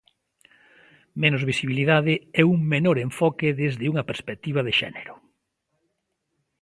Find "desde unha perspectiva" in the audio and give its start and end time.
3.61-4.61